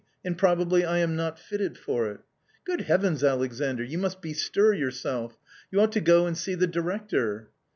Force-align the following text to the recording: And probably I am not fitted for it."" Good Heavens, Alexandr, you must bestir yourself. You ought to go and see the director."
And 0.25 0.35
probably 0.35 0.83
I 0.83 0.97
am 0.97 1.15
not 1.15 1.37
fitted 1.37 1.77
for 1.77 2.09
it."" 2.09 2.21
Good 2.65 2.81
Heavens, 2.81 3.23
Alexandr, 3.23 3.83
you 3.83 3.99
must 3.99 4.19
bestir 4.19 4.73
yourself. 4.73 5.37
You 5.69 5.79
ought 5.79 5.91
to 5.91 6.01
go 6.01 6.25
and 6.25 6.35
see 6.35 6.55
the 6.55 6.65
director." 6.65 7.51